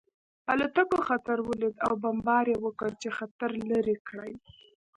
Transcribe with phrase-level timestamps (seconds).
[0.51, 4.33] الوتکو خطر ولید او بمبار یې وکړ چې خطر لرې کړي